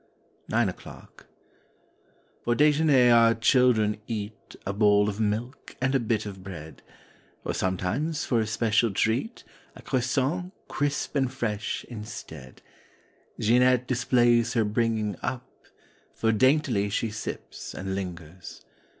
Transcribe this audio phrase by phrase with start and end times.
[0.47, 6.25] 9 NINE O'CLOCK F or dejemier our children eat A bowl of milk and bit
[6.25, 6.81] of bread;
[7.45, 9.43] Or sometimes, for a special treat,
[9.75, 12.63] A croissant, crisp and fresh, instead.
[13.39, 15.47] Jeanette displays her bringing up.
[16.15, 18.65] For daintily she sips and lingers.